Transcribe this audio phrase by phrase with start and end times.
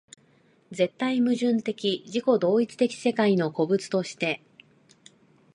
[0.71, 4.41] 絶対矛盾的自己同一的世界の個物として